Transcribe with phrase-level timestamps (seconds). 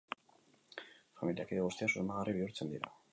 [1.19, 2.95] Familia-kide guztiak susmagarri bihurtzen dira.